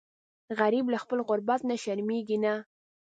غریب 0.59 0.85
له 0.93 0.97
خپل 1.03 1.19
غربت 1.27 1.61
نه 1.69 1.75
شرمیږي 1.83 2.37
نه 2.45 2.53